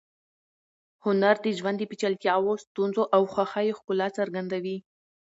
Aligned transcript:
هنر 1.05 1.35
د 1.45 1.47
ژوند 1.57 1.77
د 1.79 1.83
پیچلتیاوو، 1.91 2.61
ستونزو 2.65 3.03
او 3.15 3.21
خوښیو 3.33 3.77
ښکلا 3.79 4.07
څرګندوي. 4.17 4.77